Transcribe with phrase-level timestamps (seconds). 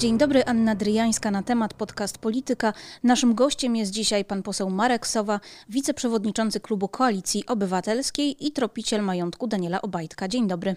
[0.00, 2.72] Dzień dobry, Anna Dryjańska na temat podcast Polityka.
[3.02, 9.46] Naszym gościem jest dzisiaj pan poseł Marek Sowa, wiceprzewodniczący klubu Koalicji Obywatelskiej i tropiciel majątku
[9.46, 10.28] Daniela Obajtka.
[10.28, 10.76] Dzień dobry.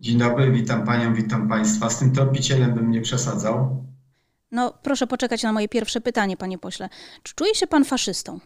[0.00, 1.90] Dzień dobry, witam panią, witam państwa.
[1.90, 3.84] Z tym tropicielem bym nie przesadzał.
[4.50, 6.88] No, proszę poczekać na moje pierwsze pytanie, panie pośle.
[7.22, 8.40] Czy czuje się pan faszystą?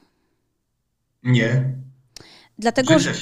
[1.23, 1.75] Nie.
[2.59, 3.13] Dlatego, się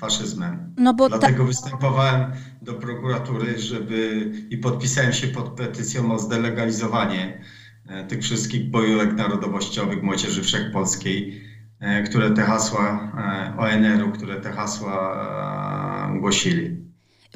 [0.00, 0.74] faszyzmem.
[0.76, 7.40] No bo Dlatego występowałem do prokuratury, żeby i podpisałem się pod petycją o zdelegalizowanie
[7.88, 11.44] e, tych wszystkich bojówek narodowościowych Młodzieży Wszechpolskiej,
[11.80, 16.87] e, które te hasła e, ONR-u, które te hasła głosili.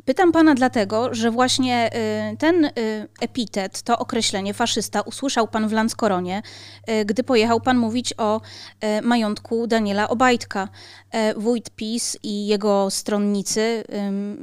[0.05, 1.91] Pytam pana dlatego, że właśnie
[2.33, 2.70] y, ten y,
[3.20, 6.43] epitet, to określenie faszysta usłyszał pan w Lanskoronie,
[6.91, 8.41] y, gdy pojechał pan mówić o
[9.02, 10.69] majątku Daniela Obajtka.
[11.37, 13.84] Wójt PiS i jego stronnicy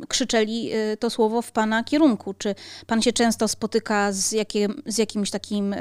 [0.08, 2.34] krzyczeli to słowo w pana kierunku.
[2.34, 2.56] Czy
[2.88, 5.75] pan się często spotyka z, jakim, z jakimś takim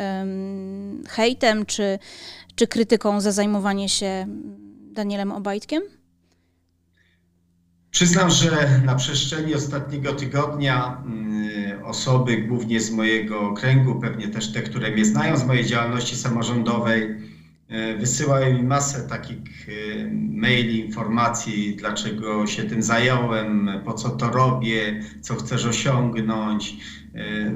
[1.09, 1.99] hejtem, czy,
[2.55, 4.27] czy krytyką za zajmowanie się
[4.93, 5.98] Danielem Obajtkiem?
[7.91, 14.63] Przyznam, że na przestrzeni ostatniego tygodnia mm, osoby, głównie z mojego kręgu, pewnie też te,
[14.63, 17.17] które mnie znają z mojej działalności samorządowej,
[17.69, 19.73] e, wysyłają mi masę takich e,
[20.31, 26.77] maili, informacji, dlaczego się tym zająłem, po co to robię, co chcesz osiągnąć.
[27.15, 27.53] E,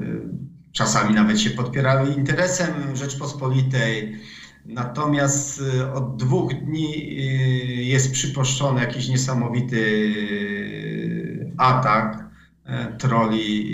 [0.71, 4.19] czasami nawet się podpierały interesem Rzeczpospolitej
[4.65, 12.29] Natomiast y, od dwóch dni y, jest przypuszczony jakiś niesamowity y, atak
[12.65, 13.73] e, troli.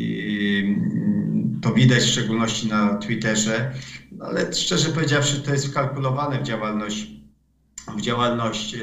[1.62, 3.72] To widać w szczególności na Twitterze,
[4.12, 7.08] no, ale szczerze powiedziawszy, to jest wkalkulowane w działalność,
[7.98, 8.76] w działalność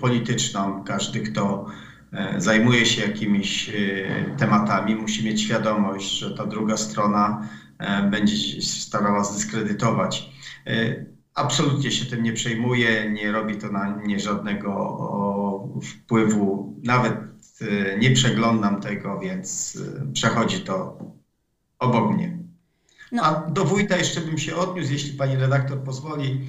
[0.00, 0.84] polityczną.
[0.84, 1.66] Każdy, kto
[2.12, 3.70] e, zajmuje się jakimiś
[4.38, 10.30] tematami, musi mieć świadomość, że ta druga strona e, będzie starała zdyskredytować
[11.36, 14.98] absolutnie się tym nie przejmuje, nie robi to na mnie żadnego
[15.82, 17.14] wpływu, nawet
[17.60, 20.98] e, nie przeglądam tego, więc e, przechodzi to
[21.78, 22.38] obok mnie.
[23.12, 23.22] No.
[23.22, 26.40] A do wójta jeszcze bym się odniósł, jeśli pani redaktor pozwoli,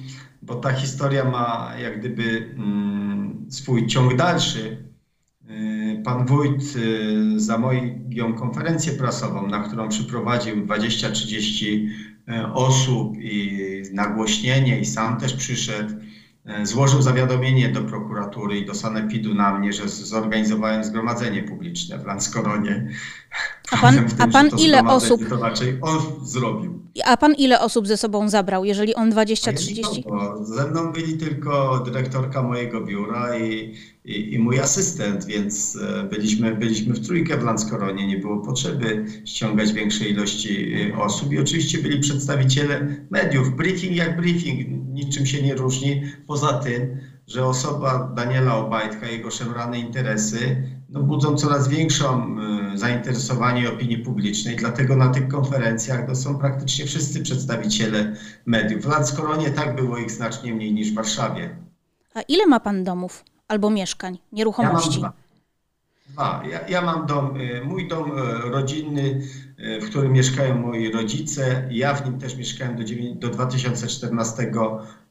[0.42, 4.87] bo ta historia ma jak gdyby mm, swój ciąg dalszy.
[5.48, 6.62] E, pan wójt
[7.36, 11.88] za moją konferencję prasową, na którą przyprowadził 20-30
[12.28, 15.94] E, osób i nagłośnienie i sam też przyszedł,
[16.62, 22.88] złożył zawiadomienie do prokuratury i do sanepidu na mnie, że zorganizowałem zgromadzenie publiczne w Lanskoronie.
[23.70, 25.28] A pan, a pan ile osób?
[25.28, 26.82] To raczej on zrobił.
[27.04, 30.44] A pan ile osób ze sobą zabrał, jeżeli on 20-30?
[30.44, 33.74] Ze mną byli tylko dyrektorka mojego biura i,
[34.04, 39.06] i, i, mój asystent, więc e, byliśmy, byliśmy w trójkę w Lanskoronie, nie było potrzeby
[39.24, 43.56] ściągać większej ilości e, osób i oczywiście byli przedstawiciele mediów.
[43.56, 49.78] Briefing jak briefing, niczym się nie różni, poza tym, że osoba Daniela Obajtka, jego szemrane
[49.78, 50.56] interesy
[50.88, 52.36] no, budzą coraz większą
[52.74, 58.16] y, zainteresowanie opinii publicznej, dlatego na tych konferencjach to są praktycznie wszyscy przedstawiciele
[58.46, 58.82] mediów.
[58.82, 61.56] W Lanskoronie tak było ich znacznie mniej niż w Warszawie.
[62.14, 65.00] A ile ma pan domów albo mieszkań, nieruchomości?
[65.00, 65.12] Ja
[66.08, 66.42] Dwa.
[66.50, 69.22] Ja, ja, mam dom, y, mój dom y, rodzinny,
[69.82, 71.68] w którym mieszkają moi rodzice.
[71.70, 72.84] Ja w nim też mieszkałem do,
[73.14, 74.52] do 2014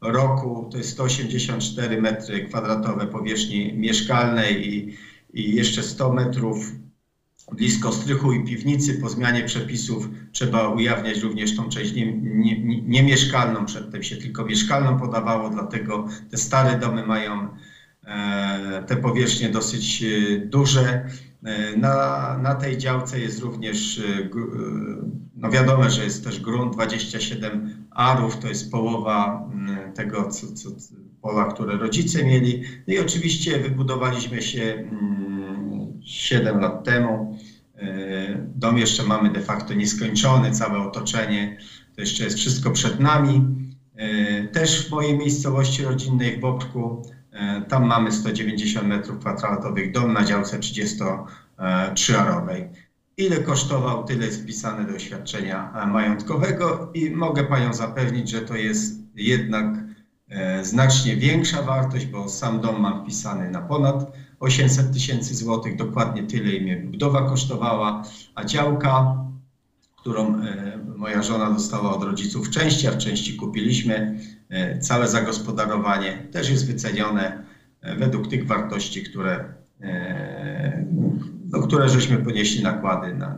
[0.02, 0.70] roku.
[0.72, 4.98] To jest 184 metry kwadratowe powierzchni mieszkalnej i
[5.38, 6.72] i jeszcze 100 metrów
[7.52, 11.94] blisko strychu i piwnicy po zmianie przepisów trzeba ujawniać również tą część
[12.86, 13.54] niemieszkalną.
[13.54, 17.48] Nie, nie Przedtem się tylko mieszkalną podawało, dlatego te stare domy mają
[18.04, 21.06] e, te powierzchnie dosyć e, duże.
[21.44, 24.02] E, na, na tej działce jest również,
[25.36, 29.50] no wiadomo, że jest też grunt 27 arów, to jest połowa
[29.96, 30.70] tego co, co,
[31.22, 32.64] pola, które rodzice mieli.
[32.88, 34.90] No i oczywiście wybudowaliśmy się
[36.08, 37.38] 7 mm, lat temu.
[37.78, 37.88] E,
[38.56, 41.58] dom jeszcze mamy de facto nieskończony, całe otoczenie,
[41.96, 43.46] to jeszcze jest wszystko przed nami.
[43.96, 47.02] E, też w mojej miejscowości rodzinnej w Bobrzku,
[47.32, 52.70] e, tam mamy 190 metrów kwadratowych dom na działce 33-arowej.
[53.18, 59.02] Ile kosztował, tyle jest wpisane do oświadczenia majątkowego i mogę Panią zapewnić, że to jest
[59.16, 59.66] jednak
[60.62, 66.52] znacznie większa wartość, bo sam dom mam wpisany na ponad 800 tysięcy złotych, dokładnie tyle
[66.52, 68.04] i mnie budowa kosztowała,
[68.36, 69.18] a działka,
[70.02, 74.20] którą e, moja żona dostała od rodziców w części, a w części kupiliśmy,
[74.50, 77.44] e, całe zagospodarowanie też jest wycenione
[77.98, 79.54] według tych wartości, które,
[81.52, 83.38] no, które żeśmy ponieśli nakłady na,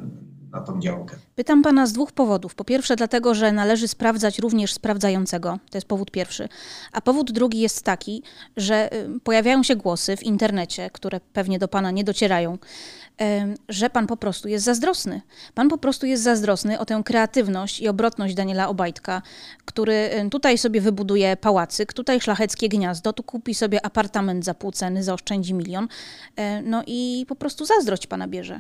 [0.52, 1.16] na tą działkę.
[1.36, 2.56] Pytam pana z dwóch powodów.
[2.56, 5.60] Po pierwsze, dlatego, że należy sprawdzać również sprawdzającego.
[5.72, 6.50] To jest powód pierwszy.
[6.92, 8.24] A powód drugi jest taki,
[8.58, 12.58] że y, pojawiają się głosy w internecie, które pewnie do pana nie docierają,
[13.70, 15.22] że pan po prostu jest zazdrosny.
[15.54, 19.22] Pan po prostu jest zazdrosny o tę kreatywność i obrotność Daniela Obajtka,
[19.66, 25.04] który tutaj sobie wybuduje pałacyk, tutaj szlacheckie gniazdo, tu kupi sobie apartament za pół ceny,
[25.04, 25.88] zaoszczędzi milion.
[26.36, 28.60] E, no i po prostu zazdrość pana bierze.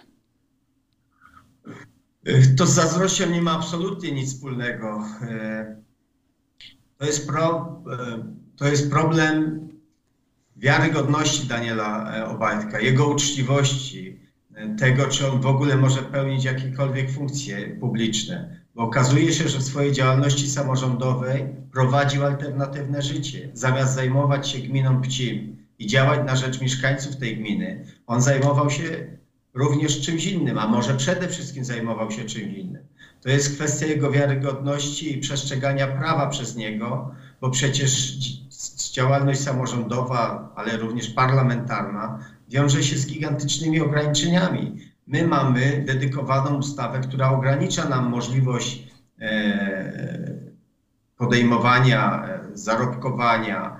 [2.58, 5.06] To z zazdrością nie ma absolutnie nic wspólnego.
[5.22, 5.76] E,
[6.98, 8.24] to jest, pro, e,
[8.56, 9.60] to jest problem
[10.56, 14.20] wiarygodności Daniela Obajtka, jego uczciwości,
[14.78, 18.60] tego, czy on w ogóle może pełnić jakiekolwiek funkcje publiczne.
[18.76, 23.50] Bo okazuje się, że w swojej działalności samorządowej prowadził alternatywne życie.
[23.54, 29.19] Zamiast zajmować się gminą Pcim i działać na rzecz mieszkańców tej gminy, on zajmował się
[29.60, 32.84] również czymś innym, a może przede wszystkim zajmował się czymś innym.
[33.22, 37.12] To jest kwestia jego wiarygodności i przestrzegania prawa przez niego,
[37.42, 38.18] bo przecież
[38.94, 42.20] działalność samorządowa, ale również parlamentarna
[42.50, 44.78] wiąże się z gigantycznymi ograniczeniami.
[45.08, 48.88] My mamy dedykowaną ustawę, która ogranicza nam możliwość
[49.22, 50.50] e,
[51.18, 53.80] podejmowania, e, zarobkowania.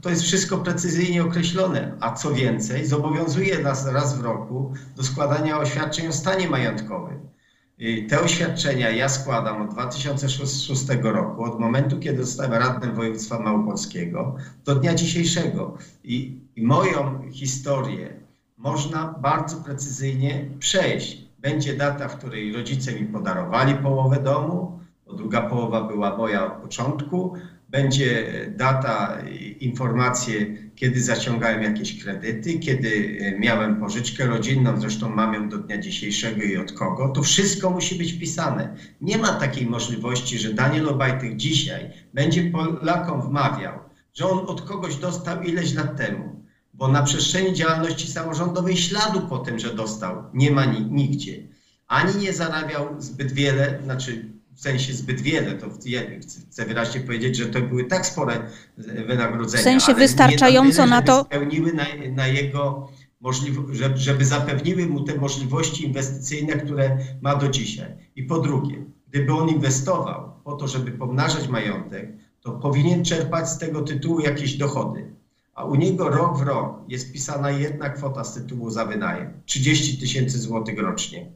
[0.00, 5.58] To jest wszystko precyzyjnie określone, a co więcej, zobowiązuje nas raz w roku do składania
[5.58, 7.32] oświadczeń o stanie majątkowym.
[8.08, 14.74] Te oświadczenia ja składam od 2006 roku, od momentu, kiedy zostałem radnym województwa małopolskiego, do
[14.74, 15.78] dnia dzisiejszego.
[16.04, 18.20] I moją historię
[18.56, 21.18] można bardzo precyzyjnie przejść.
[21.38, 26.62] Będzie data, w której rodzice mi podarowali połowę domu, bo druga połowa była moja od
[26.62, 27.34] początku,
[27.72, 28.24] będzie
[28.56, 29.18] data,
[29.60, 30.46] informacje,
[30.76, 36.42] kiedy zaciągałem jakieś kredyty, kiedy e, miałem pożyczkę rodzinną, zresztą mam ją do dnia dzisiejszego
[36.42, 37.08] i od kogo.
[37.08, 38.74] To wszystko musi być wpisane.
[39.00, 43.78] Nie ma takiej możliwości, że Daniel Obajtek dzisiaj będzie Polakom wmawiał,
[44.14, 46.42] że on od kogoś dostał ileś lat temu,
[46.74, 51.32] bo na przestrzeni działalności samorządowej śladu po tym, że dostał, nie ma nigdzie.
[51.88, 55.66] Ani nie zarabiał zbyt wiele, znaczy w sensie zbyt wiele, to
[56.50, 58.40] chcę wyraźnie powiedzieć, że to były tak spore
[59.06, 59.60] wynagrodzenia.
[59.60, 61.24] W sensie wystarczająco na, tyle, na to.
[61.24, 62.88] Spełniły na, na jego
[63.20, 67.92] możliwość, żeby zapewniły mu te możliwości inwestycyjne, które ma do dzisiaj.
[68.16, 73.58] I po drugie, gdyby on inwestował po to, żeby pomnażać majątek, to powinien czerpać z
[73.58, 75.12] tego tytułu jakieś dochody.
[75.54, 79.98] A u niego rok w rok jest pisana jedna kwota z tytułu za wynajem 30
[79.98, 81.26] tysięcy złotych rocznie.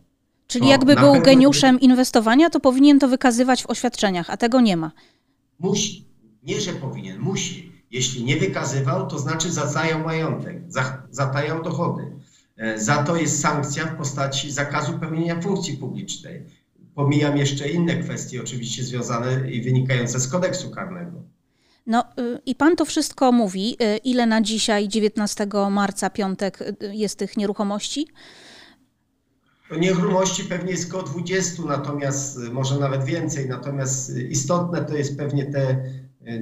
[0.46, 4.92] Czyli jakby był geniuszem inwestowania, to powinien to wykazywać w oświadczeniach, a tego nie ma.
[5.58, 6.06] Musi.
[6.42, 7.72] Nie, że powinien, musi.
[7.90, 10.62] Jeśli nie wykazywał, to znaczy zatajał majątek,
[11.10, 12.02] zatajał dochody.
[12.56, 16.42] E, za to jest sankcja w postaci zakazu pełnienia funkcji publicznej.
[16.94, 21.22] Pomijam jeszcze inne kwestie, oczywiście związane i wynikające z kodeksu karnego.
[21.86, 23.76] No y, i pan to wszystko mówi.
[23.82, 28.06] Y, ile na dzisiaj, 19 marca, piątek, y, jest tych nieruchomości?
[29.70, 35.18] Nieruchomości pewnie jest około 20, natomiast y, może nawet więcej, natomiast y, istotne to jest
[35.18, 35.82] pewnie te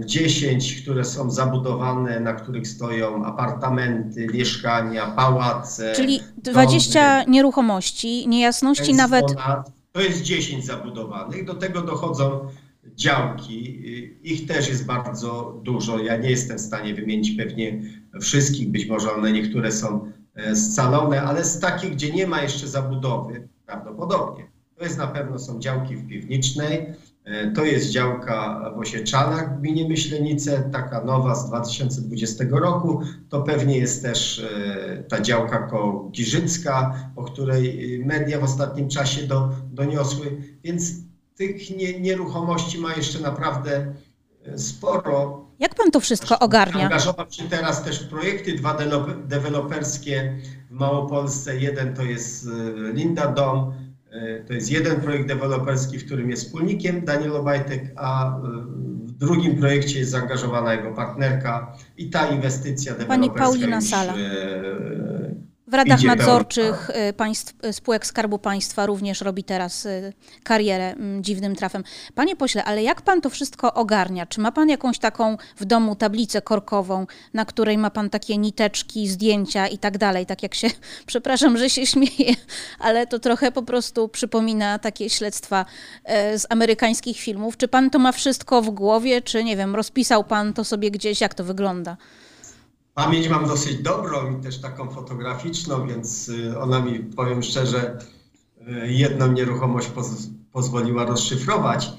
[0.04, 5.92] 10, y, które są zabudowane, na których stoją apartamenty, mieszkania, pałace.
[5.96, 7.32] Czyli 20 domy.
[7.32, 9.26] nieruchomości, niejasności nawet.
[9.26, 12.48] Ponad, to jest 10 zabudowanych, do tego dochodzą
[12.94, 13.82] działki.
[14.22, 15.98] Ich też jest bardzo dużo.
[15.98, 17.82] Ja nie jestem w stanie wymienić pewnie
[18.20, 20.12] wszystkich, być może one niektóre są
[20.54, 24.54] scalone, ale z takich, gdzie nie ma jeszcze zabudowy, prawdopodobnie.
[24.76, 29.60] To jest na pewno są działki w Piwnicznej, e, to jest działka w Osieczanach w
[29.60, 33.00] gminie Myślenice, taka nowa z 2020 roku.
[33.28, 39.26] To pewnie jest też e, ta działka koło Giżycka, o której media w ostatnim czasie
[39.26, 40.42] do, doniosły.
[40.64, 40.92] Więc
[41.36, 43.94] tych nie, nieruchomości ma jeszcze naprawdę
[44.56, 45.43] sporo.
[45.58, 46.84] Jak pan to wszystko ogarnia?
[46.84, 48.78] Angażował się teraz też w projekty dwa
[49.26, 50.36] deweloperskie
[50.70, 51.56] w Małopolsce.
[51.56, 53.72] Jeden to jest e, Linda Dom,
[54.10, 58.40] e, to jest jeden projekt deweloperski, w którym jest wspólnikiem Daniel Obajtek, a e,
[59.04, 64.14] w drugim projekcie jest zaangażowana jego partnerka i ta inwestycja deweloperska Pani Paulina już, Sala.
[65.66, 71.24] W radach nadzorczych y, państw, y, spółek Skarbu Państwa również robi teraz y, karierę mm,
[71.24, 71.84] dziwnym trafem.
[72.14, 74.26] Panie pośle, ale jak pan to wszystko ogarnia?
[74.26, 79.08] Czy ma pan jakąś taką w domu tablicę korkową, na której ma pan takie niteczki,
[79.08, 80.26] zdjęcia i tak dalej?
[80.26, 80.68] Tak jak się,
[81.06, 82.34] przepraszam, że się śmieję,
[82.78, 85.64] ale to trochę po prostu przypomina takie śledztwa
[86.36, 87.56] z amerykańskich filmów.
[87.56, 91.20] Czy pan to ma wszystko w głowie, czy nie wiem, rozpisał pan to sobie gdzieś,
[91.20, 91.96] jak to wygląda?
[92.94, 97.98] Pamięć mam dosyć dobrą i też taką fotograficzną, więc y, ona mi, powiem szczerze,
[98.86, 101.90] jedną nieruchomość poz, pozwoliła rozszyfrować.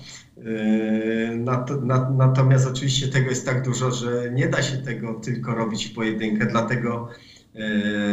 [2.17, 6.45] Natomiast oczywiście tego jest tak dużo, że nie da się tego tylko robić w pojedynkę,
[6.45, 7.07] dlatego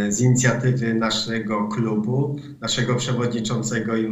[0.09, 4.09] z inicjatywy naszego klubu, naszego przewodniczącego i,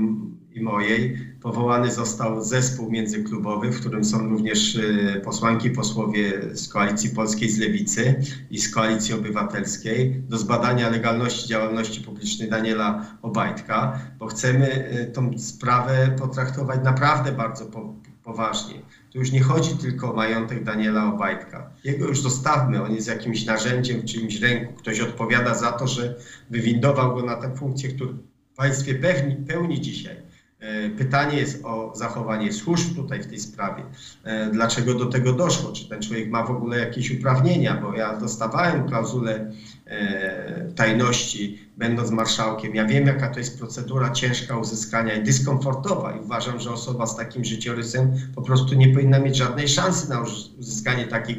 [0.54, 7.10] i mojej, powołany został zespół międzyklubowy, w którym są również y, posłanki, posłowie z Koalicji
[7.10, 8.14] Polskiej z Lewicy
[8.50, 15.38] i z Koalicji Obywatelskiej do zbadania legalności działalności publicznej Daniela Obajtka, bo chcemy y, tą
[15.38, 18.74] sprawę potraktować naprawdę bardzo po, poważnie.
[19.12, 21.70] Tu już nie chodzi tylko o majątek Daniela Obajtka.
[21.84, 24.72] Jego już zostawmy, on jest jakimś narzędziem w czyimś ręku.
[24.72, 26.14] Ktoś odpowiada za to, że
[26.50, 28.18] wywindował go na tę funkcję, którą
[28.56, 30.29] państwie pełni, pełni dzisiaj.
[30.60, 33.82] E, pytanie jest o zachowanie służb tutaj w tej sprawie.
[34.24, 35.72] E, dlaczego do tego doszło?
[35.72, 37.74] Czy ten człowiek ma w ogóle jakieś uprawnienia?
[37.74, 39.52] Bo ja dostawałem klauzulę
[39.86, 42.74] e, tajności, będąc marszałkiem.
[42.74, 46.16] Ja wiem, jaka to jest procedura ciężka uzyskania i dyskomfortowa.
[46.16, 50.20] I uważam, że osoba z takim życiorysem po prostu nie powinna mieć żadnej szansy na
[50.58, 51.36] uzyskanie takich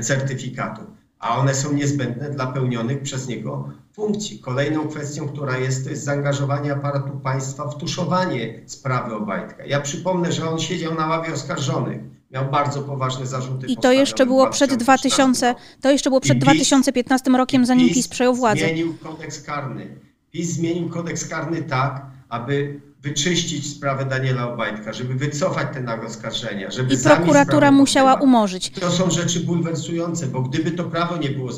[0.00, 0.84] certyfikatów.
[1.18, 4.38] A one są niezbędne dla pełnionych przez niego funkcji.
[4.38, 9.64] Kolejną kwestią, która jest, to jest zaangażowanie aparatu państwa w tuszowanie sprawy Obajtka.
[9.66, 12.00] Ja przypomnę, że on siedział na ławie oskarżonych.
[12.30, 13.66] Miał bardzo poważne zarzuty.
[13.66, 17.96] I to jeszcze było przed 2000, to jeszcze było przed PiS, 2015 rokiem, zanim PiS,
[17.96, 18.60] PiS przejął władzę.
[18.60, 19.96] Zmienił kodeks karny.
[20.30, 26.70] PiS zmienił kodeks karny tak, aby wyczyścić sprawę Daniela Obajtka, żeby wycofać te nagle oskarżenia.
[26.70, 28.70] Żeby I prokuratura musiała umorzyć.
[28.70, 31.50] To są rzeczy bulwersujące, bo gdyby to prawo nie było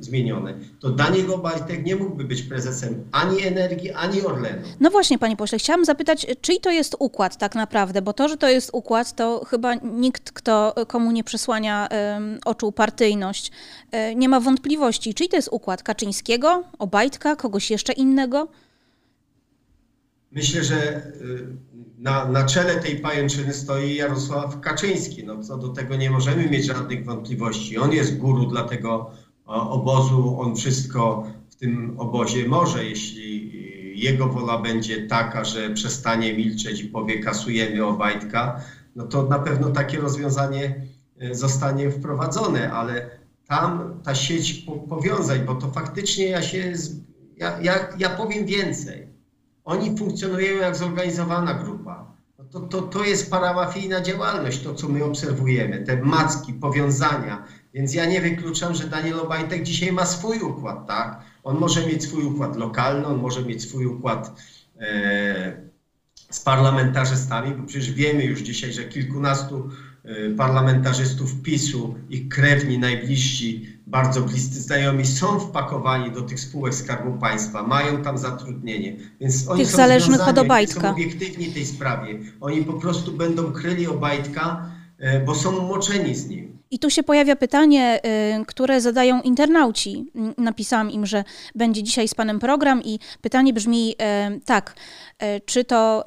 [0.00, 4.62] zmienione, to Daniel Obajtek nie mógłby być prezesem ani Energii, ani Orlenu.
[4.80, 8.36] No właśnie, panie pośle, chciałam zapytać, czyj to jest układ tak naprawdę, bo to, że
[8.36, 13.52] to jest układ, to chyba nikt, kto komu nie przesłania um, oczu partyjność,
[13.92, 15.14] um, nie ma wątpliwości.
[15.14, 15.82] Czyj to jest układ?
[15.82, 18.48] Kaczyńskiego, Obajtka, kogoś jeszcze innego?
[20.36, 21.46] Myślę, że y,
[21.98, 25.24] na, na czele tej pajęczyny stoi Jarosław Kaczyński.
[25.24, 27.78] No, co do tego nie możemy mieć żadnych wątpliwości.
[27.78, 29.10] On jest guru dla tego
[29.46, 33.52] obozu, on wszystko w tym obozie może, jeśli
[34.00, 38.60] jego wola będzie taka, że przestanie milczeć i powie kasujemy Obajtka,
[38.96, 40.80] no to na pewno takie rozwiązanie
[41.22, 43.10] y, zostanie wprowadzone, ale
[43.48, 46.72] tam ta sieć powiązań, bo to faktycznie ja się,
[47.36, 49.15] ja, ja, ja powiem więcej
[49.66, 52.16] oni funkcjonują jak zorganizowana grupa.
[52.38, 57.44] No to, to, to jest paramafijna działalność, to co my obserwujemy, te macki, powiązania.
[57.74, 61.20] Więc ja nie wykluczam, że Daniel Obajtek dzisiaj ma swój układ, tak?
[61.44, 64.40] On może mieć swój układ lokalny, on może mieć swój układ
[64.80, 65.62] e,
[66.30, 69.70] z parlamentarzystami, bo przecież wiemy już dzisiaj, że kilkunastu
[70.04, 77.18] e, parlamentarzystów PiSu, ich krewni, najbliżsi, bardzo bliscy znajomi są wpakowani do tych spółek Skarbu
[77.18, 80.80] Państwa, mają tam zatrudnienie, więc oni tych są zależnych od Obajtka.
[80.80, 82.18] są obiektywni tej sprawie.
[82.40, 86.56] Oni po prostu będą kryli Obajtka, e, bo są umoczeni z nim.
[86.70, 90.12] I tu się pojawia pytanie, e, które zadają internauci.
[90.38, 91.24] Napisałam im, że
[91.54, 94.74] będzie dzisiaj z Panem program i pytanie brzmi e, tak,
[95.44, 96.04] czy to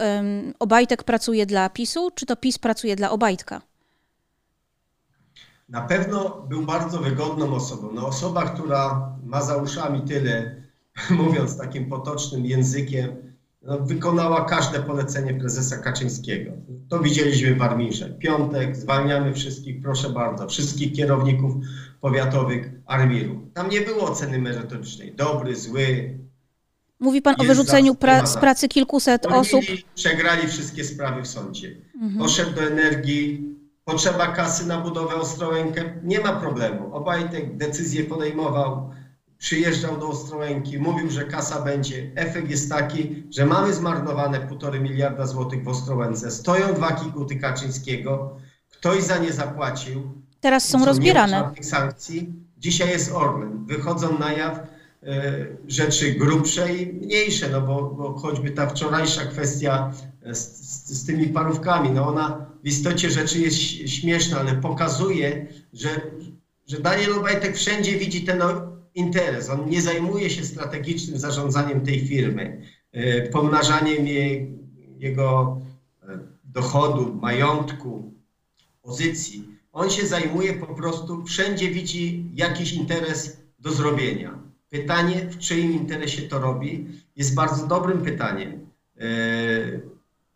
[0.59, 3.68] Obajtek pracuje dla PiSu, czy to PiS pracuje dla Obajtka?
[5.69, 7.89] Na pewno był bardzo wygodną osobą.
[7.93, 10.55] No, osoba, która ma za uszami tyle,
[11.09, 13.09] mówiąc takim potocznym językiem,
[13.61, 16.51] no, wykonała każde polecenie prezesa Kaczyńskiego.
[16.89, 18.09] To widzieliśmy w Armirze.
[18.09, 21.53] Piątek, zwalniamy wszystkich, proszę bardzo, wszystkich kierowników
[22.01, 23.49] powiatowych Armiru.
[23.53, 26.19] Tam nie było oceny merytorycznej, dobry, zły.
[26.99, 29.61] Mówi pan o wyrzuceniu pra z pracy kilkuset osób.
[29.95, 31.75] Przegrali wszystkie sprawy w sądzie.
[31.95, 32.17] Mhm.
[32.17, 33.58] Poszedł do energii,
[33.91, 36.95] potrzeba kasy na budowę Ostrołękę, nie ma problemu.
[36.95, 38.89] Obajtek decyzję podejmował,
[39.37, 42.11] przyjeżdżał do Ostrołęki, mówił, że kasa będzie.
[42.15, 46.31] Efekt jest taki, że mamy zmarnowane półtorej miliarda złotych w Ostrołęce.
[46.31, 48.37] Stoją dwa kikuty Kaczyńskiego,
[48.71, 50.23] ktoś za nie zapłacił.
[50.39, 51.51] Teraz są rozbierane.
[51.61, 52.33] sankcji.
[52.57, 53.65] Dzisiaj jest Orlen.
[53.65, 54.59] Wychodzą na jaw
[55.03, 59.91] E, rzeczy grubsze i mniejsze, no bo, bo choćby ta wczorajsza kwestia
[60.31, 63.57] z, z, z, tymi parówkami, no ona w istocie rzeczy jest
[63.89, 65.89] śmieszna, ale pokazuje, że,
[66.67, 68.41] że Daniel Obajtek wszędzie widzi ten
[68.95, 69.49] interes.
[69.49, 72.61] On nie zajmuje się strategicznym zarządzaniem tej firmy,
[72.91, 74.51] e, pomnażaniem jej,
[74.97, 75.61] jego
[76.03, 78.13] e, dochodu, majątku,
[78.81, 79.45] pozycji.
[79.73, 84.39] On się zajmuje po prostu, wszędzie widzi jakiś interes do zrobienia.
[84.69, 88.67] Pytanie, w czyim interesie to robi, jest bardzo dobrym pytaniem.
[88.97, 89.05] E,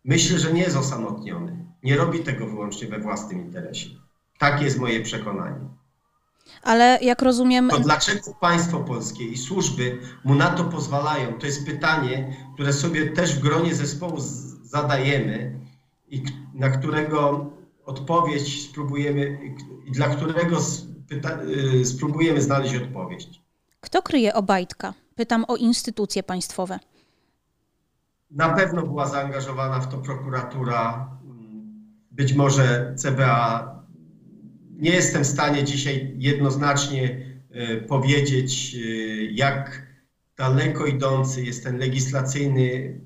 [0.04, 1.63] myślę, że nie jest osamotniony.
[1.84, 3.90] Nie robi tego wyłącznie we własnym interesie.
[4.38, 5.60] Takie jest moje przekonanie.
[6.62, 7.68] Ale jak rozumiem.
[7.68, 11.38] To dlaczego państwo polskie i służby mu na to pozwalają?
[11.38, 14.16] To jest pytanie, które sobie też w gronie zespołu
[14.62, 15.60] zadajemy
[16.08, 16.24] i
[16.54, 17.50] na którego
[17.86, 19.38] odpowiedź spróbujemy,
[19.86, 20.56] dla którego
[21.80, 23.40] y, spróbujemy znaleźć odpowiedź.
[23.80, 24.94] Kto kryje Obajtka?
[25.14, 26.78] Pytam o instytucje państwowe.
[28.30, 31.08] Na pewno była zaangażowana w to prokuratura,
[32.14, 33.74] być może CBA.
[34.70, 37.18] Nie jestem w stanie dzisiaj jednoznacznie
[37.56, 39.86] y, powiedzieć, y, jak
[40.36, 43.00] daleko idący jest ten legislacyjny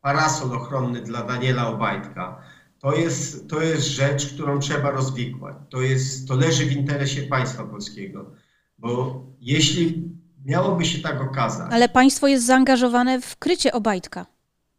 [0.00, 2.42] parasol ochronny dla Daniela Obajtka.
[2.78, 5.56] To jest, to jest rzecz, którą trzeba rozwikłać.
[5.70, 8.30] To, jest, to leży w interesie państwa polskiego.
[8.78, 10.10] Bo jeśli
[10.44, 11.72] miałoby się tak okazać.
[11.72, 14.26] Ale państwo jest zaangażowane w krycie Obajtka.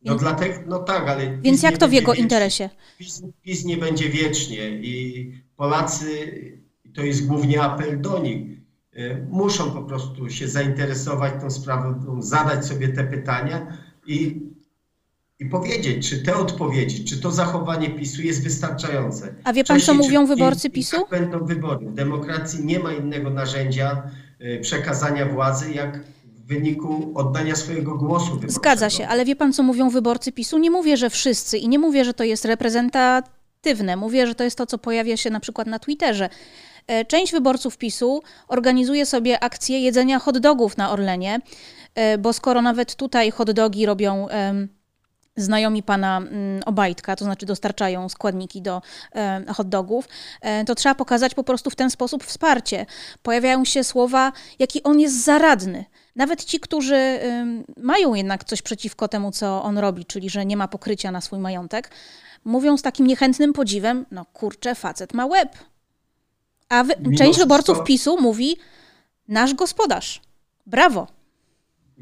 [0.03, 1.38] No, dlatego, no tak, ale.
[1.38, 2.24] Więc jak to w jego wiecznie.
[2.24, 2.70] interesie?
[2.98, 6.31] PiS, PiS nie będzie wiecznie i Polacy,
[6.96, 8.58] to jest głównie apel do nich,
[8.96, 13.77] y, muszą po prostu się zainteresować tą sprawą, zadać sobie te pytania
[14.08, 14.41] i
[15.41, 19.36] i powiedzieć, czy te odpowiedzi, czy to zachowanie PiSu jest wystarczające.
[19.43, 20.98] A wie pan, Wcześniej, co mówią wyborcy PiSu?
[20.98, 21.86] Jak będą wybory.
[21.86, 24.03] W demokracji nie ma innego narzędzia
[24.41, 26.00] y, przekazania władzy, jak
[26.51, 28.53] wyniku oddania swojego głosu wyborczego.
[28.53, 30.58] Zgadza się, ale wie pan, co mówią wyborcy PiSu?
[30.58, 33.96] Nie mówię, że wszyscy i nie mówię, że to jest reprezentatywne.
[33.96, 36.29] Mówię, że to jest to, co pojawia się na przykład na Twitterze.
[36.88, 41.39] E, część wyborców PiSu organizuje sobie akcję jedzenia hot dogów na Orlenie,
[41.96, 44.27] e, bo skoro nawet tutaj hot dogi robią
[45.35, 48.81] znajomi pana mm, Obajtka, to znaczy dostarczają składniki do
[49.15, 50.07] e, hot dogów,
[50.41, 52.85] e, to trzeba pokazać po prostu w ten sposób wsparcie.
[53.23, 55.85] Pojawiają się słowa, jaki on jest zaradny.
[56.15, 57.19] Nawet ci, którzy
[57.77, 61.39] mają jednak coś przeciwko temu, co on robi, czyli że nie ma pokrycia na swój
[61.39, 61.91] majątek,
[62.45, 65.57] mówią z takim niechętnym podziwem, no kurczę, facet ma łeb.
[66.69, 68.57] A wy, część wyborców PiSu mówi,
[69.27, 70.21] nasz gospodarz.
[70.65, 71.07] Brawo.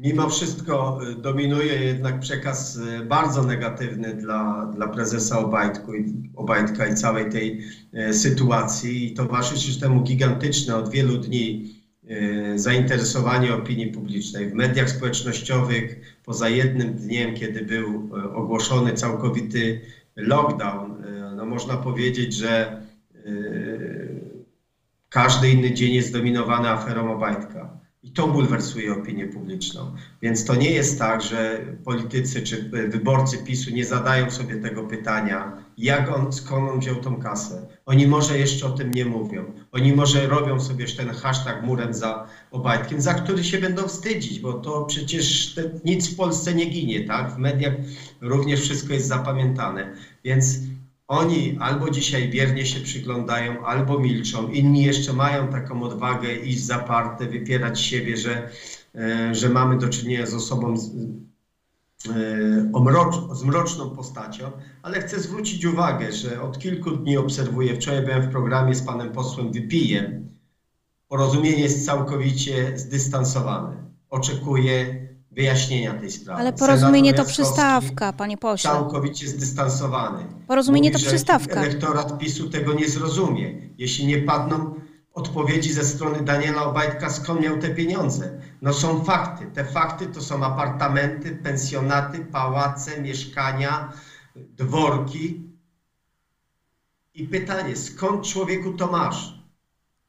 [0.00, 5.92] Mimo wszystko y, dominuje jednak przekaz y, bardzo negatywny dla, dla prezesa Obajtku
[6.36, 7.60] Obajtka i całej tej
[7.94, 11.80] y, sytuacji i towarzyszy temu gigantyczne od wielu dni
[12.54, 16.00] zainteresowanie opinii publicznej w mediach społecznościowych.
[16.24, 19.80] Poza jednym dniem, kiedy był ogłoszony całkowity
[20.16, 20.94] lockdown,
[21.36, 22.82] no można powiedzieć, że
[25.08, 27.59] każdy inny dzień jest dominowany aferą Obajtka.
[28.02, 29.94] I to bulwersuje opinię publiczną.
[30.22, 35.64] Więc to nie jest tak, że politycy czy wyborcy PiSu nie zadają sobie tego pytania,
[35.78, 37.68] jak on, skąd on wziął tą kasę.
[37.86, 39.52] Oni może jeszcze o tym nie mówią.
[39.72, 44.52] Oni może robią sobie ten hashtag murem za Obajtkiem, za który się będą wstydzić, bo
[44.52, 47.34] to przecież te, nic w Polsce nie ginie, tak?
[47.34, 47.74] W mediach
[48.20, 49.94] również wszystko jest zapamiętane.
[50.24, 50.58] Więc
[51.10, 54.48] oni albo dzisiaj wiernie się przyglądają, albo milczą.
[54.48, 58.50] Inni jeszcze mają taką odwagę iść zaparte, wypierać siebie, że,
[58.94, 60.86] e, że mamy do czynienia z osobą z,
[62.08, 64.50] e, z mroczną postacią,
[64.82, 69.12] ale chcę zwrócić uwagę, że od kilku dni obserwuję, wczoraj byłem w programie z panem
[69.12, 70.28] posłem Wypijem,
[71.08, 73.90] porozumienie jest całkowicie zdystansowane.
[74.10, 75.09] Oczekuję
[75.40, 76.40] wyjaśnienia tej sprawy.
[76.40, 78.70] Ale porozumienie to przystawka, panie pośle.
[78.70, 80.26] Całkowicie zdystansowany.
[80.46, 81.60] Porozumienie Mówi, to przystawka.
[81.60, 83.54] Elektorat PiSu tego nie zrozumie.
[83.78, 84.74] Jeśli nie padną
[85.14, 88.40] odpowiedzi ze strony Daniela Obajtka, skąd miał te pieniądze.
[88.62, 89.46] No są fakty.
[89.54, 93.92] Te fakty to są apartamenty, pensjonaty, pałace, mieszkania,
[94.36, 95.50] dworki.
[97.14, 99.39] I pytanie, skąd człowieku to masz?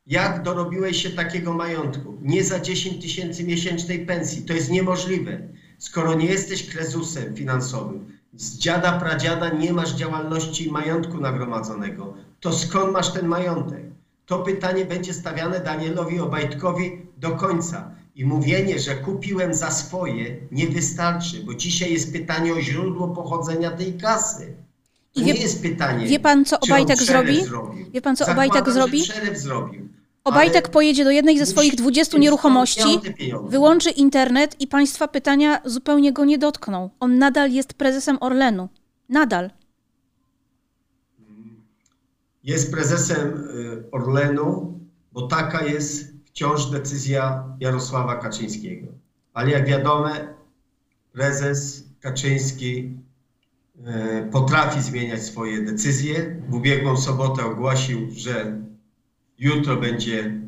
[0.08, 2.18] Jak dorobiłeś się takiego majątku?
[2.22, 4.42] Nie za 10 tysięcy miesięcznej pensji.
[4.42, 5.42] To jest niemożliwe.
[5.78, 12.54] Skoro nie jesteś krezusem finansowym, z dziada, pradziada nie masz działalności i majątku nagromadzonego, to
[12.54, 13.84] skąd masz ten majątek?
[14.26, 17.96] To pytanie będzie stawiane Danielowi Obajtkowi do końca.
[18.16, 23.72] I mówienie, że kupiłem za swoje, nie wystarczy, bo dzisiaj jest pytanie o źródło pochodzenia
[23.72, 24.54] tej kasy.
[25.14, 26.08] To wie, nie jest pytanie.
[26.08, 27.46] Wie pan, co Obajtek zrobi?
[27.46, 27.86] Zrobił.
[27.92, 29.04] Wie pan, co Zakładam, Obajtek zrobi?
[29.34, 29.90] Zrobił.
[30.24, 33.00] Obajtek pojedzie do jednej ze swoich 20 nieruchomości,
[33.44, 36.90] wyłączy internet i państwa pytania zupełnie go nie dotkną.
[37.00, 38.70] On nadal jest prezesem Orlenu.
[39.10, 39.52] Nadal.
[42.44, 44.80] Jest prezesem y, Orlenu,
[45.12, 48.88] bo taka jest wciąż decyzja Jarosława Kaczyńskiego.
[49.34, 50.10] Ale jak wiadomo,
[51.12, 52.92] prezes Kaczyński
[54.32, 56.42] potrafi zmieniać swoje decyzje.
[56.50, 58.62] W ubiegłą sobotę ogłosił, że
[59.42, 60.42] Jutro będzie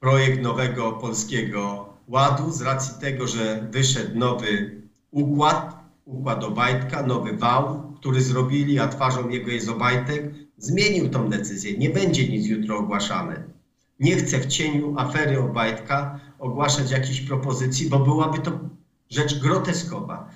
[0.00, 7.92] projekt nowego polskiego ładu z racji tego, że wyszedł nowy układ, układ Obajtka, nowy wał,
[7.96, 11.78] który zrobili, a twarzą jego jest Obajtek, zmienił tą decyzję.
[11.78, 13.42] Nie będzie nic jutro ogłaszane.
[14.00, 18.50] nie chcę w cieniu afery Obajtka ogłaszać jakichś propozycji, bo byłaby to
[19.10, 20.30] rzecz groteskowa.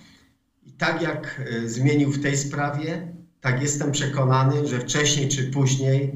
[0.79, 6.13] Tak jak e, zmienił w tej sprawie, tak jestem przekonany, że wcześniej czy później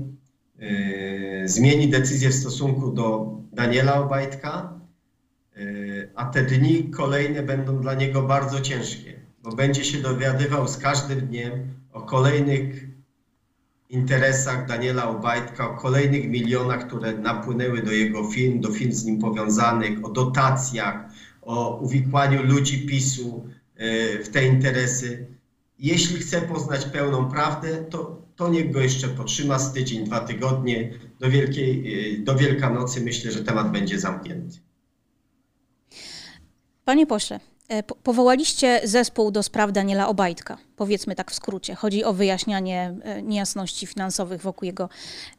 [0.58, 4.80] yy, zmieni decyzję w stosunku do Daniela Obajtka,
[5.56, 10.76] yy, a te dni kolejne będą dla niego bardzo ciężkie, bo będzie się dowiadywał z
[10.76, 11.52] każdym dniem
[11.92, 12.84] o kolejnych
[13.88, 19.18] interesach Daniela Obajtka, o kolejnych milionach, które napłynęły do jego firm, do firm z nim
[19.18, 21.04] powiązanych, o dotacjach,
[21.42, 23.44] o uwikłaniu ludzi PiSu
[24.24, 25.26] w te interesy.
[25.78, 30.98] Jeśli chce poznać pełną prawdę, to, to niech go jeszcze potrzyma z tydzień, dwa tygodnie.
[31.20, 34.58] Do, wielkiej, do Wielkanocy myślę, że temat będzie zamknięty.
[36.84, 37.49] Panie pośle, E,
[38.02, 41.74] powołaliście zespół do spraw Daniela Obajtka, powiedzmy tak w skrócie.
[41.74, 44.88] Chodzi o wyjaśnianie e, niejasności finansowych wokół jego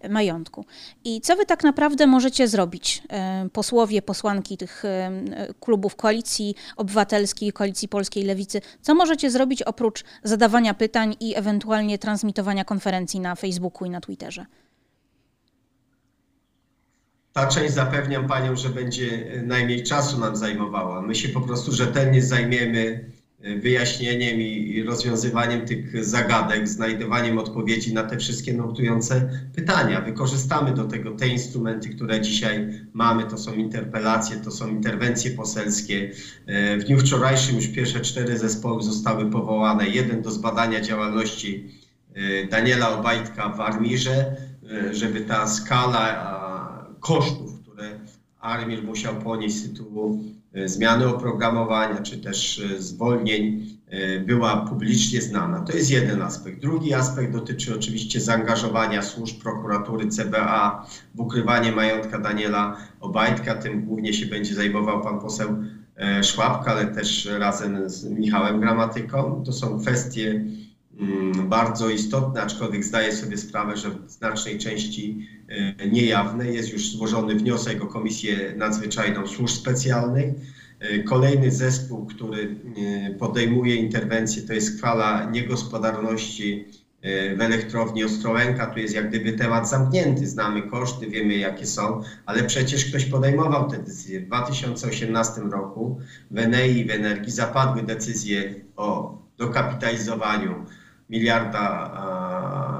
[0.09, 0.65] majątku.
[1.03, 4.83] I co wy tak naprawdę możecie zrobić, e, posłowie, posłanki tych
[5.59, 12.65] klubów Koalicji Obywatelskiej, Koalicji Polskiej Lewicy, co możecie zrobić oprócz zadawania pytań i ewentualnie transmitowania
[12.65, 14.45] konferencji na Facebooku i na Twitterze?
[17.33, 21.01] Ta część zapewniam Panią, że będzie e, najmniej czasu nam zajmowała.
[21.01, 23.05] My się po prostu rzetelnie zajmiemy
[23.41, 30.01] e, wyjaśnieniem i rozwiązywaniem tych zagadek, znajdywaniem odpowiedzi na te wszystkie nurtujące pytania.
[30.01, 33.23] Wykorzystamy do tego te instrumenty, które dzisiaj mamy.
[33.23, 36.11] To są interpelacje, to są interwencje poselskie.
[36.45, 39.87] E, w dniu wczorajszym już pierwsze cztery zespoły zostały powołane.
[39.87, 41.81] Jeden do zbadania działalności
[42.49, 44.35] Daniela Obajtka w Armirze,
[44.91, 46.31] żeby ta skala
[47.01, 47.99] kosztów, które
[48.39, 55.21] Armir musiał ponieść z tytułu e, zmiany oprogramowania czy też e, zwolnień, e, była publicznie
[55.21, 55.59] znana.
[55.59, 56.61] To jest jeden aspekt.
[56.61, 60.85] Drugi aspekt dotyczy oczywiście zaangażowania służb prokuratury CBA
[61.15, 63.55] w ukrywanie majątka Daniela Obajtka.
[63.55, 65.55] Tym głównie się będzie zajmował pan poseł
[66.23, 69.43] Szłapka, ale też razem z Michałem Gramatyką.
[69.45, 70.45] To są kwestie
[71.43, 75.27] bardzo istotne, aczkolwiek zdaję sobie sprawę, że w znacznej części
[75.79, 76.51] e, niejawne.
[76.51, 80.33] Jest już złożony wniosek o Komisję Nadzwyczajną Służb Specjalnych.
[80.79, 82.55] E, kolejny zespół, który
[83.07, 86.65] e, podejmuje interwencję, to jest kwala niegospodarności
[87.37, 88.65] w elektrowni Ostrołęka.
[88.65, 90.27] Tu jest jak gdyby temat zamknięty.
[90.27, 94.19] Znamy koszty, wiemy jakie są, ale przecież ktoś podejmował te decyzje.
[94.19, 95.99] W 2018 roku
[96.31, 100.65] w Enei i w Energii zapadły decyzje o dokapitalizowaniu
[101.11, 101.91] miliarda,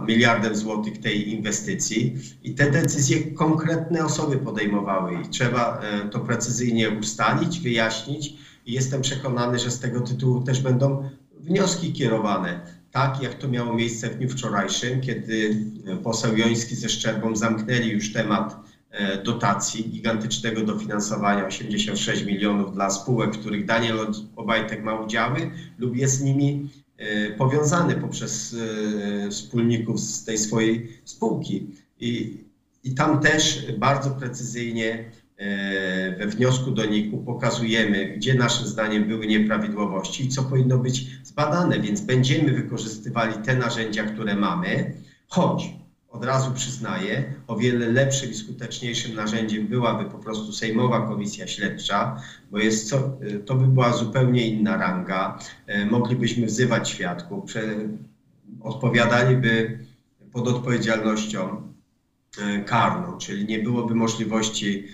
[0.08, 2.18] miliardem złotych tej inwestycji.
[2.44, 5.14] I te decyzje konkretne osoby podejmowały.
[5.22, 8.34] I trzeba e, to precyzyjnie ustalić, wyjaśnić.
[8.66, 12.60] I jestem przekonany, że z tego tytułu też będą wnioski kierowane.
[12.92, 15.66] Tak jak to miało miejsce w dniu wczorajszym, kiedy
[16.04, 18.56] poseł Joński ze Szczerbą zamknęli już temat
[18.92, 23.98] e, dotacji, gigantycznego dofinansowania 86 milionów dla spółek, w których Daniel
[24.36, 26.70] Obajtek ma udziały lub jest nimi
[27.38, 28.56] powiązany poprzez
[29.26, 31.68] e, wspólników z tej swojej spółki.
[32.00, 32.38] I,
[32.84, 39.28] i tam też bardzo precyzyjnie e, we wniosku do NIK-u pokazujemy, gdzie naszym zdaniem były
[39.28, 44.94] nieprawidłowości i co powinno być zbadane, więc będziemy wykorzystywali te narzędzia, które mamy,
[45.28, 45.81] choć
[46.12, 52.22] od razu przyznaję, o wiele lepszym i skuteczniejszym narzędziem byłaby po prostu Sejmowa Komisja Śledcza,
[52.52, 55.40] bo jest co, to by była zupełnie inna ranga.
[55.68, 57.52] E, moglibyśmy wzywać świadków,
[58.62, 59.80] odpowiadali by
[60.32, 61.72] pod odpowiedzialnością
[62.40, 64.88] E, karną, czyli nie byłoby możliwości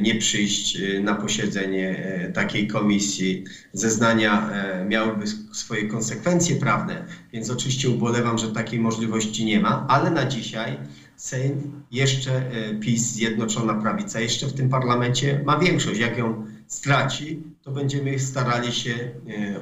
[0.00, 3.44] nie przyjść e, na posiedzenie takiej komisji.
[3.72, 4.50] Zeznania
[4.86, 10.78] miałyby swoje konsekwencje prawne, więc oczywiście ubolewam, że takiej możliwości nie ma, ale na dzisiaj
[11.16, 16.00] Sejm jeszcze PiS, Zjednoczona Prawica, jeszcze w tym parlamencie ma większość.
[16.00, 18.94] Jak ją straci, to będziemy starali się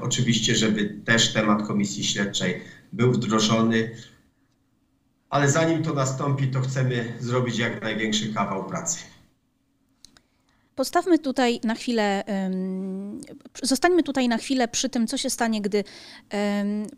[0.00, 2.60] oczywiście, żeby też temat komisji śledczej
[2.92, 3.90] był wdrożony
[5.32, 8.98] ale zanim to nastąpi, to chcemy zrobić jak największy kawał pracy.
[10.74, 12.24] Postawmy tutaj na chwilę,
[13.62, 15.84] zostańmy tutaj na chwilę przy tym, co się stanie, gdy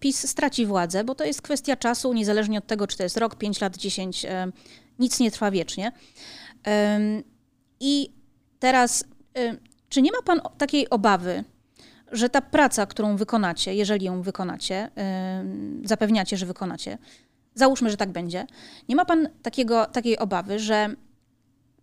[0.00, 3.34] PiS straci władzę, bo to jest kwestia czasu, niezależnie od tego, czy to jest rok,
[3.34, 4.26] 5 lat, 10,
[4.98, 5.92] nic nie trwa wiecznie.
[7.80, 8.10] I
[8.58, 9.04] teraz,
[9.88, 11.44] czy nie ma Pan takiej obawy,
[12.12, 14.90] że ta praca, którą wykonacie, jeżeli ją wykonacie,
[15.84, 16.98] zapewniacie, że wykonacie,
[17.54, 18.46] załóżmy, że tak będzie,
[18.88, 20.94] nie ma pan takiego, takiej obawy, że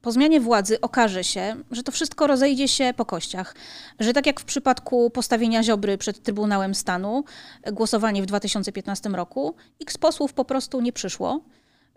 [0.01, 3.55] po zmianie władzy okaże się, że to wszystko rozejdzie się po kościach,
[3.99, 7.23] że tak jak w przypadku postawienia Ziobry przed Trybunałem Stanu,
[7.71, 11.41] głosowanie w 2015 roku, x posłów po prostu nie przyszło,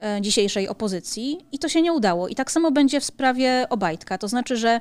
[0.02, 2.28] e, dzisiejszej opozycji i to się nie udało.
[2.28, 4.18] I tak samo będzie w sprawie Obajtka.
[4.18, 4.80] To znaczy, że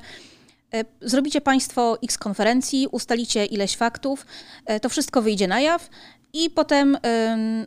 [0.74, 4.26] e, zrobicie Państwo x konferencji, ustalicie ileś faktów,
[4.66, 5.88] e, to wszystko wyjdzie na jaw
[6.32, 6.98] i potem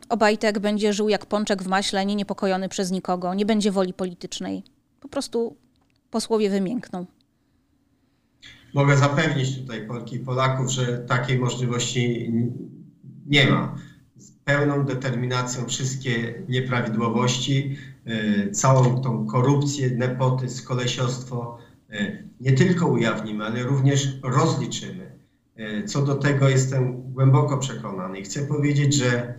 [0.08, 4.77] Obajtek będzie żył jak pączek w maśle, nie niepokojony przez nikogo, nie będzie woli politycznej.
[5.00, 5.56] Po prostu
[6.10, 7.06] posłowie wymiękną.
[8.74, 12.32] Mogę zapewnić tutaj Polki i Polaków, że takiej możliwości
[13.26, 13.74] nie ma.
[14.16, 21.58] Z pełną determinacją wszystkie nieprawidłowości, y, całą tą korupcję, nepotyzm, kolesiostwo
[21.92, 25.12] y, nie tylko ujawnimy, ale również rozliczymy.
[25.58, 29.34] Y, co do tego jestem głęboko przekonany i chcę powiedzieć, że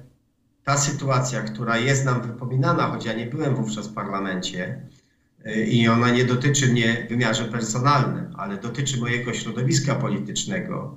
[0.63, 4.81] ta sytuacja, która jest nam wypominana, choć ja nie byłem wówczas w parlamencie,
[5.67, 10.95] i ona nie dotyczy mnie w wymiarze personalnym, ale dotyczy mojego środowiska politycznego,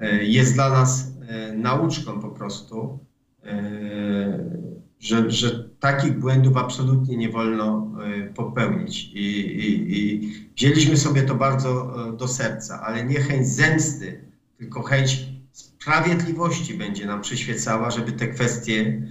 [0.00, 2.98] e, jest dla nas e, nauczką po prostu,
[3.44, 4.68] e,
[5.00, 7.92] że, że takich błędów absolutnie nie wolno
[8.34, 9.04] popełnić.
[9.04, 14.20] I, i, I wzięliśmy sobie to bardzo do serca, ale nie chęć zemsty,
[14.58, 19.02] tylko chęć sprawiedliwości będzie nam przyświecała, żeby te kwestie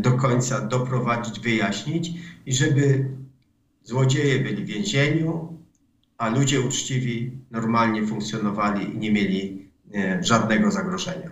[0.00, 2.12] do końca doprowadzić, wyjaśnić
[2.46, 3.08] i żeby
[3.86, 5.58] Złodzieje byli w więzieniu,
[6.18, 11.30] a ludzie uczciwi normalnie funkcjonowali i nie mieli e, żadnego zagrożenia.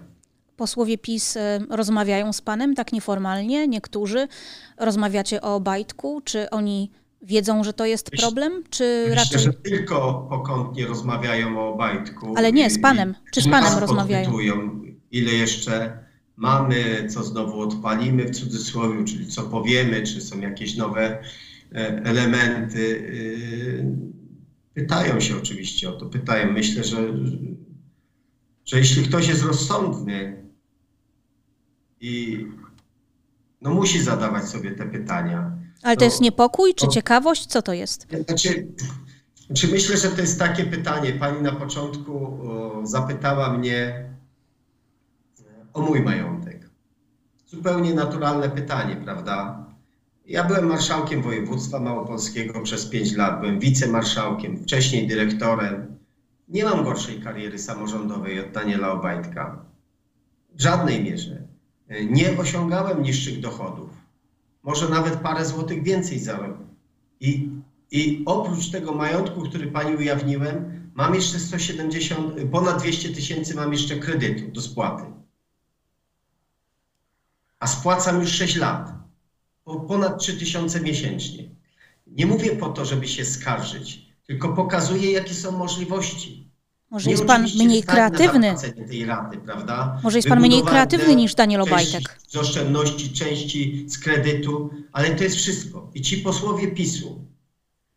[0.56, 4.28] Posłowie PiS e, rozmawiają z panem tak nieformalnie, niektórzy.
[4.78, 6.90] Rozmawiacie o Bajtku, czy oni
[7.22, 9.40] wiedzą, że to jest problem, czy Myślę, raczej...
[9.40, 12.34] że tylko pokątnie rozmawiają o Bajtku.
[12.36, 13.14] Ale nie, z panem.
[13.32, 14.32] Czy z panem rozmawiają?
[15.10, 15.98] Ile jeszcze
[16.36, 21.18] mamy, co znowu odpalimy w cudzysłowie, czyli co powiemy, czy są jakieś nowe
[21.80, 22.80] elementy.
[22.80, 23.84] Y,
[24.74, 26.52] pytają się oczywiście o to, pytają.
[26.52, 26.96] Myślę, że,
[28.64, 30.44] że jeśli ktoś jest rozsądny
[32.00, 32.46] i
[33.60, 35.52] no musi zadawać sobie te pytania.
[35.82, 37.46] Ale to, to jest niepokój czy to, ciekawość?
[37.46, 38.06] Co to jest?
[38.26, 38.66] Znaczy,
[39.46, 41.12] znaczy myślę, że to jest takie pytanie.
[41.12, 44.08] Pani na początku o, zapytała mnie
[45.72, 46.70] o mój majątek.
[47.46, 49.66] Zupełnie naturalne pytanie, prawda?
[50.26, 55.98] Ja byłem marszałkiem województwa małopolskiego przez pięć lat, byłem wicemarszałkiem, wcześniej dyrektorem.
[56.48, 59.64] Nie mam gorszej kariery samorządowej od Daniela Obajtka.
[60.54, 61.42] W żadnej mierze.
[62.10, 63.90] Nie osiągałem niższych dochodów.
[64.62, 66.66] Może nawet parę złotych więcej zarobił.
[67.20, 67.48] I,
[67.90, 73.96] I oprócz tego majątku, który pani ujawniłem, mam jeszcze 170, ponad 200 tysięcy mam jeszcze
[73.96, 75.04] kredytu do spłaty.
[77.58, 79.03] A spłacam już 6 lat
[79.64, 81.44] ponad 3000 miesięcznie.
[82.06, 86.44] Nie mówię po to, żeby się skarżyć, tylko pokazuję, jakie są możliwości.
[86.90, 88.54] Może jest pan mniej kreatywny.
[88.88, 90.00] Tej raty, prawda?
[90.02, 92.18] Może jest pan mniej kreatywny niż Daniel Obajtek.
[92.28, 95.90] Z oszczędności, części z kredytu, ale to jest wszystko.
[95.94, 97.24] I ci posłowie PiSu,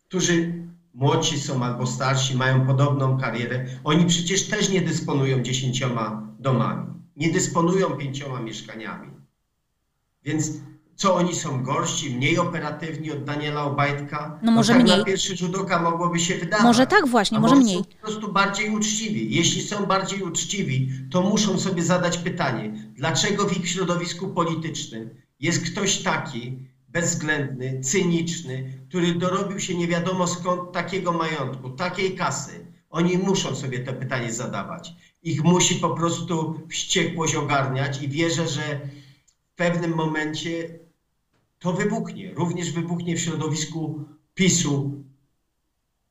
[0.08, 0.52] którzy
[0.94, 7.32] młodsi są albo starsi, mają podobną karierę, oni przecież też nie dysponują dziesięcioma domami, nie
[7.32, 9.10] dysponują pięcioma mieszkaniami.
[10.24, 10.52] Więc
[10.98, 14.38] co oni są gorsi, mniej operatywni od Daniela Obajtka?
[14.42, 14.98] No może tak mniej.
[14.98, 16.64] na pierwszy rzut oka mogłoby się wydawać.
[16.64, 17.76] Może tak właśnie, może mniej.
[17.76, 19.34] Są po prostu bardziej uczciwi.
[19.34, 25.72] Jeśli są bardziej uczciwi, to muszą sobie zadać pytanie, dlaczego w ich środowisku politycznym jest
[25.72, 26.58] ktoś taki,
[26.88, 32.66] bezwzględny, cyniczny, który dorobił się nie wiadomo skąd takiego majątku, takiej kasy.
[32.90, 34.92] Oni muszą sobie to pytanie zadawać.
[35.22, 38.80] Ich musi po prostu wściekłość ogarniać i wierzę, że
[39.52, 40.87] w pewnym momencie
[41.58, 42.34] to wybuchnie.
[42.34, 45.04] Również wybuchnie w środowisku PiSu.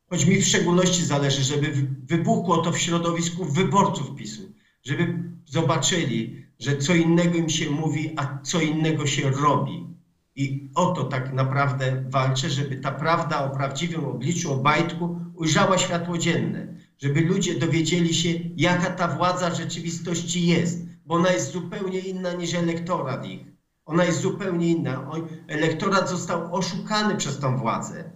[0.10, 4.42] Choć mi w szczególności zależy, żeby wybuchło to w środowisku wyborców PiSu.
[4.84, 9.88] Żeby zobaczyli, że co innego im się mówi, a co innego się robi.
[10.36, 15.78] I o to tak naprawdę walczę, żeby ta prawda o prawdziwym obliczu, o Bajtku ujrzała
[15.78, 16.68] światło dzienne.
[16.98, 22.54] Żeby ludzie dowiedzieli się, jaka ta władza rzeczywistości jest, bo ona jest zupełnie inna niż
[22.54, 23.57] elektorat ich.
[23.88, 25.12] Ona jest zupełnie inna.
[25.48, 28.12] Elektorat został oszukany przez tą władzę.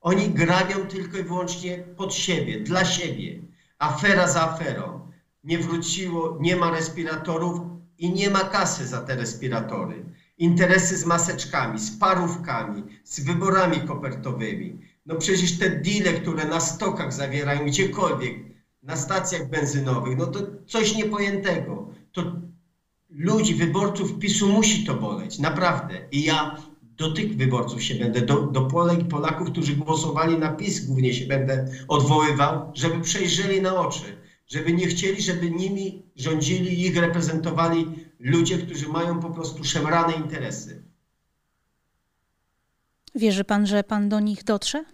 [0.00, 3.42] Oni grabią tylko i wyłącznie pod siebie, dla siebie.
[3.78, 5.10] Afera za aferą.
[5.44, 7.60] Nie wróciło, nie ma respiratorów
[7.98, 10.04] i nie ma kasy za te respiratory.
[10.38, 14.80] Interesy z maseczkami, z parówkami, z wyborami kopertowymi.
[15.06, 18.34] No przecież te deale, które na stokach zawierają gdziekolwiek,
[18.82, 21.90] na stacjach benzynowych, no to coś niepojętego.
[22.12, 22.22] To
[23.10, 25.94] ludzi, wyborców PiSu musi to boleć, naprawdę.
[26.12, 30.52] I ja do tych wyborców się będę, do, do Polek i Polaków, którzy głosowali na
[30.52, 36.86] PiS głównie się będę odwoływał, żeby przejrzeli na oczy, żeby nie chcieli, żeby nimi rządzili
[36.86, 37.86] ich reprezentowali
[38.20, 40.82] ludzie, którzy mają po prostu szemrane interesy.
[43.14, 44.84] Wierzy pan, że pan do nich dotrze?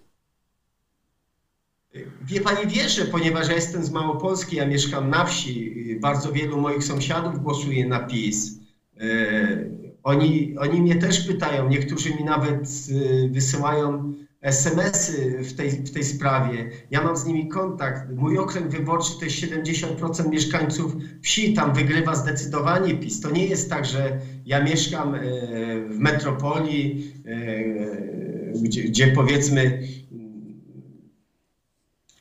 [2.23, 5.97] Wie pani, wierzę, ponieważ ja jestem z Małopolski, ja mieszkam na wsi.
[6.01, 8.59] Bardzo wielu moich sąsiadów głosuje na PiS.
[9.01, 9.05] E,
[10.03, 16.05] oni, oni mnie też pytają, niektórzy mi nawet e, wysyłają SMS-y w tej, w tej
[16.05, 16.71] sprawie.
[16.91, 18.03] Ja mam z nimi kontakt.
[18.17, 23.21] Mój okręg wyborczy to jest 70% mieszkańców wsi, tam wygrywa zdecydowanie PiS.
[23.21, 25.21] To nie jest tak, że ja mieszkam e,
[25.89, 27.13] w metropolii,
[28.63, 29.83] gdzie, gdzie powiedzmy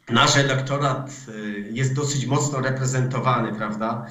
[0.10, 1.12] nasz elektorat
[1.72, 4.06] jest dosyć mocno reprezentowany, prawda?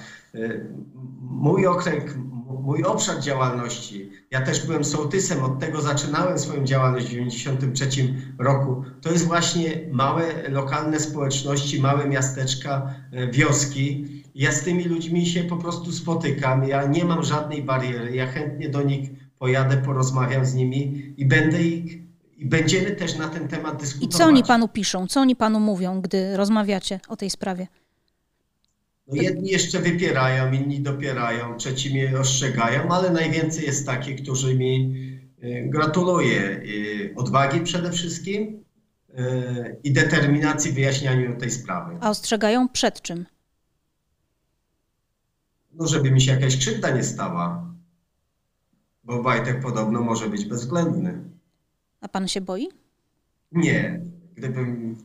[1.21, 2.15] Mój okręg
[2.63, 8.85] mój obszar działalności, ja też byłem sołtysem, od tego zaczynałem swoją działalność w 1993 roku,
[9.01, 14.07] to jest właśnie małe lokalne społeczności, małe miasteczka, e, wioski.
[14.35, 18.69] Ja z tymi ludźmi się po prostu spotykam, ja nie mam żadnej bariery, ja chętnie
[18.69, 22.10] do nich pojadę, porozmawiam z nimi i będę ich
[22.41, 24.15] i będziemy też na ten temat dyskutować.
[24.15, 25.07] I co oni panu piszą?
[25.07, 27.67] Co oni panu mówią, gdy rozmawiacie o tej sprawie?
[29.07, 34.95] No jedni jeszcze wypierają, inni dopierają, trzeci mnie ostrzegają, ale najwięcej jest takich, którzy mi
[35.45, 38.65] y, gratuluję y, odwagi przede wszystkim
[39.09, 41.99] y, i determinacji w wyjaśnianiu tej sprawy.
[42.01, 43.27] A ostrzegają przed czym?
[45.73, 47.75] No, żeby mi się jakaś krzywda nie stała,
[49.05, 51.31] bo Wajtek podobno może być bezwzględny.
[52.01, 52.69] A pan się boi?
[53.53, 54.01] Nie.
[54.35, 54.99] Gdybym,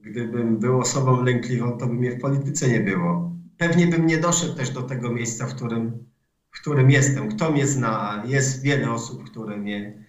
[0.00, 4.54] gdybym był osobą lękliwą, to by mnie w polityce nie było pewnie bym nie doszedł
[4.54, 6.06] też do tego miejsca, w którym,
[6.50, 7.28] w którym jestem.
[7.28, 8.22] Kto mnie zna?
[8.26, 10.04] Jest wiele osób, które mnie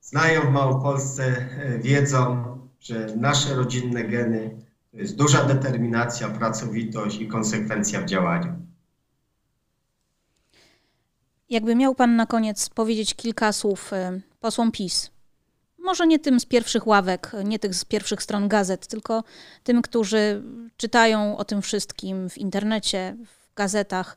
[0.00, 2.44] znają w Małopolsce, e, wiedzą,
[2.80, 8.54] że nasze rodzinne geny to jest duża determinacja, pracowitość i konsekwencja w działaniu.
[11.50, 15.10] Jakby miał Pan na koniec powiedzieć kilka słów e, posłom PiS,
[15.90, 19.24] może nie tym z pierwszych ławek, nie tych z pierwszych stron gazet, tylko
[19.64, 20.42] tym, którzy
[20.76, 24.16] czytają o tym wszystkim w internecie, w gazetach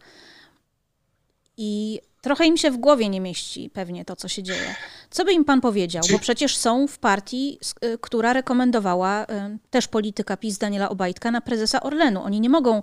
[1.57, 4.75] i trochę im się w głowie nie mieści pewnie to, co się dzieje.
[5.09, 6.03] Co by im pan powiedział?
[6.11, 9.27] Bo przecież są w partii, y, która rekomendowała y,
[9.69, 12.23] też polityka PiS Daniela Obajtka na prezesa Orlenu.
[12.23, 12.81] Oni nie mogą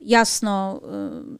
[0.00, 0.80] jasno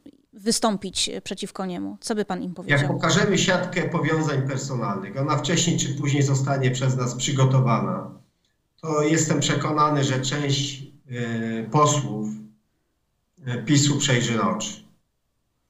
[0.05, 1.97] y, wystąpić przeciwko niemu?
[2.01, 2.79] Co by pan im powiedział?
[2.79, 8.11] Jak pokażemy siatkę powiązań personalnych, ona wcześniej czy później zostanie przez nas przygotowana,
[8.81, 12.29] to jestem przekonany, że część e, posłów
[13.45, 14.87] e, PiSu przejrzy na oczy.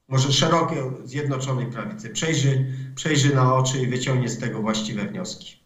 [0.08, 5.56] Może szerokie, zjednoczonej prawicy przejrzy, przejrzy na oczy i wyciągnie z tego właściwe wnioski.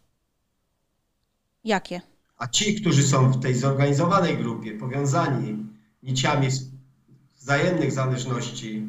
[1.64, 2.00] Jakie?
[2.36, 5.66] A ci, którzy są w tej zorganizowanej grupie, powiązani
[6.02, 6.48] niciami
[7.42, 8.88] wzajemnych zależności,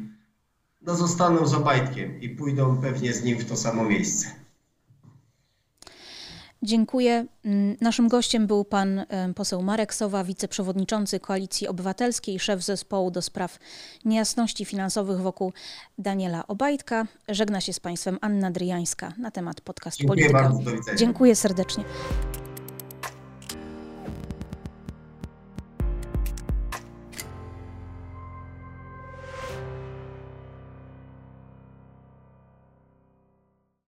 [0.82, 4.26] no zostaną z Obajtkiem i pójdą pewnie z nim w to samo miejsce.
[6.62, 7.26] Dziękuję.
[7.44, 13.58] Mm, naszym gościem był pan poseł Marek Sowa, wiceprzewodniczący Koalicji Obywatelskiej, szef zespołu do spraw
[14.04, 15.52] niejasności finansowych wokół
[15.98, 17.06] Daniela Obajtka.
[17.28, 20.50] Żegna się z państwem Anna Dryjańska na temat podcastu Dziękuję Polityka.
[20.50, 20.94] Bardzo.
[20.96, 21.84] Dziękuję serdecznie.